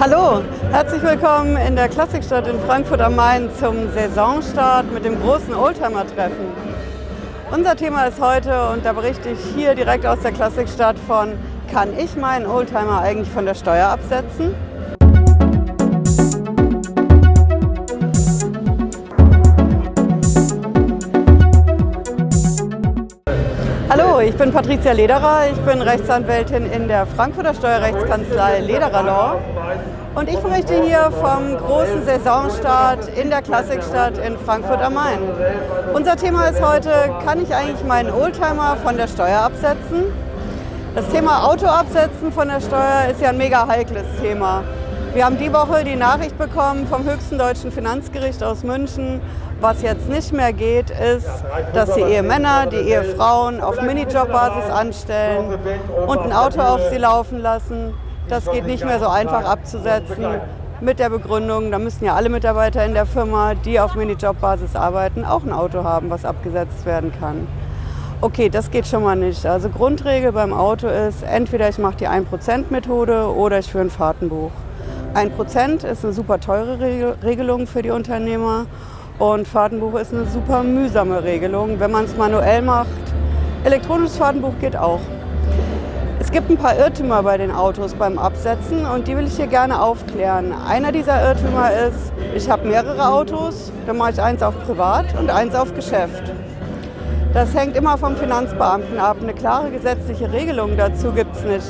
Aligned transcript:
Hallo, 0.00 0.42
herzlich 0.70 1.02
willkommen 1.02 1.58
in 1.58 1.76
der 1.76 1.90
Klassikstadt 1.90 2.46
in 2.46 2.58
Frankfurt 2.60 3.02
am 3.02 3.16
Main 3.16 3.50
zum 3.60 3.92
Saisonstart 3.92 4.90
mit 4.90 5.04
dem 5.04 5.20
großen 5.20 5.52
Oldtimer-Treffen. 5.52 6.46
Unser 7.50 7.76
Thema 7.76 8.04
ist 8.04 8.18
heute, 8.18 8.70
und 8.70 8.82
da 8.82 8.94
berichte 8.94 9.28
ich 9.28 9.38
hier 9.54 9.74
direkt 9.74 10.06
aus 10.06 10.20
der 10.20 10.32
Klassikstadt 10.32 10.96
von, 11.06 11.34
kann 11.70 11.90
ich 11.98 12.16
meinen 12.16 12.46
Oldtimer 12.46 13.02
eigentlich 13.02 13.28
von 13.28 13.44
der 13.44 13.54
Steuer 13.54 13.88
absetzen? 13.88 14.54
Hallo, 23.92 24.20
ich 24.20 24.36
bin 24.36 24.52
Patricia 24.52 24.92
Lederer. 24.92 25.48
Ich 25.50 25.58
bin 25.62 25.82
Rechtsanwältin 25.82 26.70
in 26.70 26.86
der 26.86 27.06
Frankfurter 27.06 27.54
Steuerrechtskanzlei 27.54 28.60
Lederer 28.60 29.02
Law. 29.02 29.40
Und 30.14 30.28
ich 30.28 30.38
berichte 30.38 30.80
hier 30.80 31.10
vom 31.10 31.56
großen 31.56 32.04
Saisonstart 32.06 33.08
in 33.20 33.30
der 33.30 33.42
Klassikstadt 33.42 34.16
in 34.18 34.38
Frankfurt 34.38 34.80
am 34.80 34.94
Main. 34.94 35.18
Unser 35.92 36.14
Thema 36.14 36.44
ist 36.44 36.62
heute, 36.62 36.92
kann 37.26 37.42
ich 37.42 37.52
eigentlich 37.52 37.82
meinen 37.84 38.12
Oldtimer 38.12 38.76
von 38.80 38.96
der 38.96 39.08
Steuer 39.08 39.40
absetzen? 39.40 40.04
Das 40.94 41.08
Thema 41.08 41.48
Auto 41.48 41.66
absetzen 41.66 42.30
von 42.30 42.46
der 42.46 42.60
Steuer 42.60 43.08
ist 43.10 43.20
ja 43.20 43.30
ein 43.30 43.38
mega 43.38 43.66
heikles 43.66 44.06
Thema. 44.22 44.62
Wir 45.12 45.24
haben 45.24 45.38
die 45.38 45.52
Woche 45.52 45.82
die 45.82 45.96
Nachricht 45.96 46.38
bekommen 46.38 46.86
vom 46.86 47.04
höchsten 47.04 47.36
deutschen 47.36 47.72
Finanzgericht 47.72 48.44
aus 48.44 48.62
München, 48.62 49.20
was 49.60 49.82
jetzt 49.82 50.08
nicht 50.08 50.32
mehr 50.32 50.52
geht, 50.52 50.90
ist, 50.90 51.28
dass 51.74 51.94
die 51.94 52.00
Ehemänner 52.00 52.66
die 52.66 52.76
Ehefrauen 52.76 53.60
auf 53.60 53.82
Minijobbasis 53.82 54.70
anstellen 54.70 55.58
und 56.06 56.18
ein 56.20 56.32
Auto 56.32 56.60
auf 56.60 56.80
sie 56.90 56.98
laufen 56.98 57.40
lassen. 57.40 57.92
Das 58.28 58.48
geht 58.48 58.66
nicht 58.66 58.84
mehr 58.84 59.00
so 59.00 59.08
einfach 59.08 59.44
abzusetzen 59.44 60.26
mit 60.80 61.00
der 61.00 61.10
Begründung, 61.10 61.72
da 61.72 61.80
müssen 61.80 62.04
ja 62.04 62.14
alle 62.14 62.28
Mitarbeiter 62.28 62.84
in 62.84 62.94
der 62.94 63.04
Firma, 63.04 63.54
die 63.54 63.80
auf 63.80 63.96
Minijobbasis 63.96 64.76
arbeiten, 64.76 65.24
auch 65.24 65.42
ein 65.42 65.52
Auto 65.52 65.82
haben, 65.82 66.08
was 66.08 66.24
abgesetzt 66.24 66.86
werden 66.86 67.12
kann. 67.18 67.48
Okay, 68.20 68.48
das 68.48 68.70
geht 68.70 68.86
schon 68.86 69.02
mal 69.02 69.16
nicht. 69.16 69.44
Also 69.44 69.70
Grundregel 69.70 70.30
beim 70.30 70.52
Auto 70.52 70.86
ist, 70.86 71.24
entweder 71.24 71.68
ich 71.68 71.78
mache 71.78 71.96
die 71.96 72.08
1%-Methode 72.08 73.34
oder 73.34 73.58
ich 73.58 73.70
führe 73.70 73.84
ein 73.84 73.90
Fahrtenbuch. 73.90 74.52
1% 75.14 75.84
ist 75.84 76.04
eine 76.04 76.12
super 76.12 76.38
teure 76.38 76.78
Regelung 77.24 77.66
für 77.66 77.82
die 77.82 77.90
Unternehmer 77.90 78.66
und 79.18 79.48
Fahrtenbuch 79.48 79.98
ist 79.98 80.14
eine 80.14 80.26
super 80.26 80.62
mühsame 80.62 81.24
Regelung, 81.24 81.80
wenn 81.80 81.90
man 81.90 82.04
es 82.04 82.16
manuell 82.16 82.62
macht. 82.62 82.88
Elektronisches 83.64 84.16
Fahrtenbuch 84.16 84.52
geht 84.60 84.76
auch. 84.76 85.00
Es 86.20 86.30
gibt 86.30 86.48
ein 86.48 86.56
paar 86.56 86.76
Irrtümer 86.76 87.24
bei 87.24 87.38
den 87.38 87.50
Autos 87.50 87.94
beim 87.94 88.18
Absetzen 88.18 88.86
und 88.86 89.08
die 89.08 89.16
will 89.16 89.26
ich 89.26 89.34
hier 89.34 89.48
gerne 89.48 89.82
aufklären. 89.82 90.54
Einer 90.68 90.92
dieser 90.92 91.20
Irrtümer 91.20 91.72
ist, 91.72 92.12
ich 92.36 92.48
habe 92.48 92.68
mehrere 92.68 93.08
Autos, 93.08 93.72
dann 93.86 93.96
mache 93.96 94.12
ich 94.12 94.22
eins 94.22 94.44
auf 94.44 94.54
Privat 94.64 95.06
und 95.18 95.28
eins 95.28 95.56
auf 95.56 95.74
Geschäft. 95.74 96.22
Das 97.34 97.52
hängt 97.54 97.76
immer 97.76 97.98
vom 97.98 98.16
Finanzbeamten 98.16 98.98
ab. 98.98 99.16
Eine 99.20 99.34
klare 99.34 99.70
gesetzliche 99.70 100.32
Regelung 100.32 100.76
dazu 100.76 101.10
gibt 101.10 101.34
es 101.34 101.42
nicht. 101.42 101.66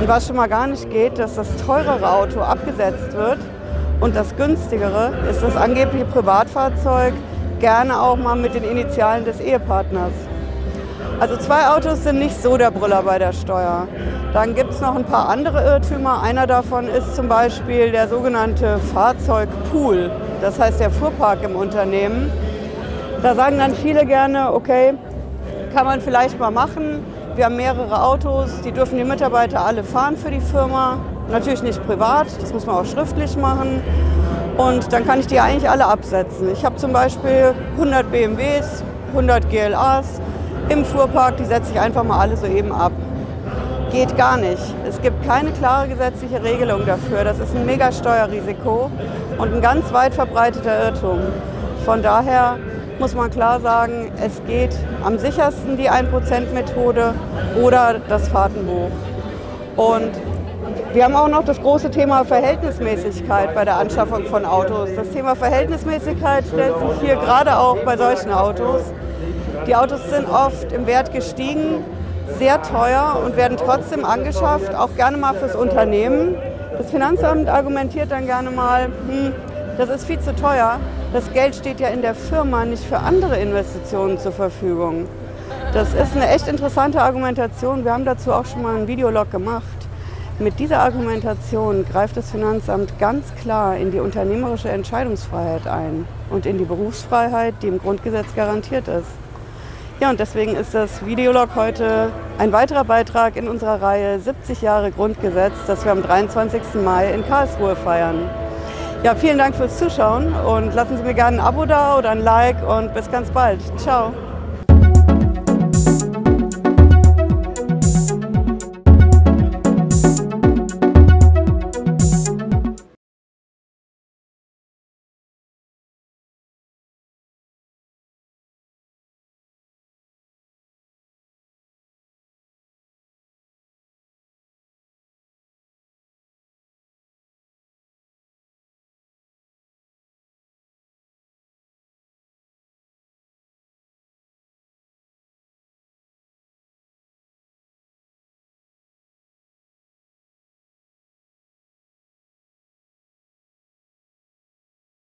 Und 0.00 0.06
was 0.06 0.26
schon 0.26 0.36
mal 0.36 0.48
gar 0.48 0.66
nicht 0.68 0.90
geht, 0.90 1.18
dass 1.18 1.34
das 1.34 1.48
teurere 1.66 2.08
Auto 2.08 2.40
abgesetzt 2.40 3.14
wird 3.14 3.38
und 4.00 4.14
das 4.14 4.36
günstigere 4.36 5.12
ist 5.28 5.42
das 5.42 5.56
angebliche 5.56 6.04
Privatfahrzeug 6.04 7.14
gerne 7.58 8.00
auch 8.00 8.16
mal 8.16 8.36
mit 8.36 8.54
den 8.54 8.62
Initialen 8.62 9.24
des 9.24 9.40
Ehepartners. 9.40 10.12
Also 11.18 11.36
zwei 11.36 11.68
Autos 11.68 12.04
sind 12.04 12.20
nicht 12.20 12.40
so 12.40 12.56
der 12.56 12.70
Brüller 12.70 13.02
bei 13.02 13.18
der 13.18 13.32
Steuer. 13.32 13.88
Dann 14.32 14.54
gibt 14.54 14.70
es 14.70 14.80
noch 14.80 14.94
ein 14.94 15.04
paar 15.04 15.28
andere 15.28 15.64
Irrtümer. 15.64 16.22
Einer 16.22 16.46
davon 16.46 16.86
ist 16.86 17.16
zum 17.16 17.28
Beispiel 17.28 17.90
der 17.90 18.06
sogenannte 18.06 18.78
Fahrzeugpool. 18.94 20.12
Das 20.40 20.60
heißt 20.60 20.78
der 20.78 20.90
Fuhrpark 20.90 21.42
im 21.42 21.56
Unternehmen. 21.56 22.30
Da 23.20 23.34
sagen 23.34 23.58
dann 23.58 23.74
viele 23.74 24.06
gerne, 24.06 24.52
okay, 24.52 24.94
kann 25.74 25.86
man 25.86 26.00
vielleicht 26.00 26.38
mal 26.38 26.52
machen. 26.52 27.04
Wir 27.38 27.44
haben 27.44 27.54
mehrere 27.54 28.02
Autos, 28.02 28.62
die 28.64 28.72
dürfen 28.72 28.98
die 28.98 29.04
Mitarbeiter 29.04 29.64
alle 29.64 29.84
fahren 29.84 30.16
für 30.16 30.28
die 30.28 30.40
Firma. 30.40 30.98
Natürlich 31.30 31.62
nicht 31.62 31.80
privat, 31.86 32.26
das 32.42 32.52
muss 32.52 32.66
man 32.66 32.74
auch 32.74 32.84
schriftlich 32.84 33.36
machen. 33.36 33.80
Und 34.56 34.92
dann 34.92 35.06
kann 35.06 35.20
ich 35.20 35.28
die 35.28 35.38
eigentlich 35.38 35.70
alle 35.70 35.86
absetzen. 35.86 36.50
Ich 36.52 36.64
habe 36.64 36.74
zum 36.74 36.92
Beispiel 36.92 37.54
100 37.76 38.10
BMWs, 38.10 38.82
100 39.10 39.48
GLAs 39.50 40.20
im 40.68 40.84
Fuhrpark, 40.84 41.36
die 41.36 41.44
setze 41.44 41.70
ich 41.70 41.78
einfach 41.78 42.02
mal 42.02 42.18
alle 42.18 42.36
so 42.36 42.46
eben 42.46 42.72
ab. 42.72 42.90
Geht 43.92 44.16
gar 44.16 44.36
nicht. 44.36 44.74
Es 44.88 45.00
gibt 45.00 45.24
keine 45.24 45.52
klare 45.52 45.86
gesetzliche 45.86 46.42
Regelung 46.42 46.86
dafür. 46.86 47.22
Das 47.22 47.38
ist 47.38 47.54
ein 47.54 47.64
Megasteuerrisiko 47.66 48.90
und 49.38 49.54
ein 49.54 49.62
ganz 49.62 49.92
weit 49.92 50.12
verbreiteter 50.12 50.86
Irrtum. 50.86 51.20
Von 51.84 52.02
daher 52.02 52.56
muss 52.98 53.14
man 53.14 53.30
klar 53.30 53.60
sagen, 53.60 54.10
es 54.22 54.42
geht 54.46 54.74
am 55.04 55.18
sichersten 55.18 55.76
die 55.76 55.90
1%-Methode 55.90 57.14
oder 57.62 58.00
das 58.08 58.28
Fahrtenbuch. 58.28 58.90
Und 59.76 60.10
wir 60.92 61.04
haben 61.04 61.14
auch 61.14 61.28
noch 61.28 61.44
das 61.44 61.60
große 61.60 61.90
Thema 61.90 62.24
Verhältnismäßigkeit 62.24 63.54
bei 63.54 63.64
der 63.64 63.76
Anschaffung 63.76 64.24
von 64.24 64.44
Autos. 64.44 64.90
Das 64.96 65.10
Thema 65.10 65.36
Verhältnismäßigkeit 65.36 66.44
stellt 66.46 66.74
sich 66.78 67.00
hier 67.00 67.16
gerade 67.16 67.58
auch 67.58 67.76
bei 67.84 67.96
solchen 67.96 68.32
Autos. 68.32 68.82
Die 69.66 69.76
Autos 69.76 70.08
sind 70.10 70.28
oft 70.28 70.72
im 70.72 70.86
Wert 70.86 71.12
gestiegen, 71.12 71.84
sehr 72.38 72.62
teuer 72.62 73.20
und 73.24 73.36
werden 73.36 73.56
trotzdem 73.56 74.04
angeschafft, 74.04 74.74
auch 74.74 74.94
gerne 74.96 75.16
mal 75.16 75.34
fürs 75.34 75.54
Unternehmen. 75.54 76.34
Das 76.76 76.90
Finanzamt 76.90 77.48
argumentiert 77.48 78.10
dann 78.10 78.26
gerne 78.26 78.50
mal, 78.50 78.86
hm, 78.86 79.32
das 79.78 79.88
ist 79.88 80.06
viel 80.06 80.18
zu 80.18 80.34
teuer. 80.34 80.80
Das 81.12 81.32
Geld 81.32 81.54
steht 81.54 81.78
ja 81.78 81.88
in 81.88 82.02
der 82.02 82.14
Firma 82.14 82.64
nicht 82.64 82.82
für 82.82 82.98
andere 82.98 83.38
Investitionen 83.38 84.18
zur 84.18 84.32
Verfügung. 84.32 85.06
Das 85.72 85.94
ist 85.94 86.16
eine 86.16 86.28
echt 86.28 86.48
interessante 86.48 87.00
Argumentation. 87.00 87.84
Wir 87.84 87.92
haben 87.92 88.04
dazu 88.04 88.32
auch 88.32 88.44
schon 88.44 88.62
mal 88.62 88.74
einen 88.74 88.88
Videolog 88.88 89.30
gemacht. 89.30 89.62
Mit 90.40 90.58
dieser 90.58 90.80
Argumentation 90.80 91.84
greift 91.84 92.16
das 92.16 92.30
Finanzamt 92.30 92.98
ganz 92.98 93.24
klar 93.36 93.76
in 93.76 93.92
die 93.92 94.00
unternehmerische 94.00 94.68
Entscheidungsfreiheit 94.68 95.66
ein 95.66 96.06
und 96.30 96.44
in 96.46 96.58
die 96.58 96.64
Berufsfreiheit, 96.64 97.54
die 97.62 97.68
im 97.68 97.78
Grundgesetz 97.78 98.34
garantiert 98.34 98.88
ist. 98.88 99.10
Ja, 100.00 100.10
und 100.10 100.20
deswegen 100.20 100.54
ist 100.54 100.74
das 100.74 101.04
Videolog 101.04 101.50
heute 101.54 102.10
ein 102.38 102.52
weiterer 102.52 102.84
Beitrag 102.84 103.36
in 103.36 103.48
unserer 103.48 103.82
Reihe 103.82 104.18
70 104.18 104.62
Jahre 104.62 104.90
Grundgesetz, 104.90 105.54
das 105.66 105.84
wir 105.84 105.92
am 105.92 106.02
23. 106.02 106.62
Mai 106.84 107.12
in 107.12 107.26
Karlsruhe 107.26 107.74
feiern. 107.74 108.47
Ja, 109.04 109.14
vielen 109.14 109.38
Dank 109.38 109.54
fürs 109.54 109.78
Zuschauen 109.78 110.34
und 110.34 110.74
lassen 110.74 110.96
Sie 110.96 111.02
mir 111.04 111.14
gerne 111.14 111.38
ein 111.38 111.40
Abo 111.40 111.66
da 111.66 111.96
oder 111.96 112.10
ein 112.10 112.20
Like 112.20 112.56
und 112.68 112.92
bis 112.94 113.08
ganz 113.10 113.30
bald. 113.30 113.60
Ciao. 113.78 114.12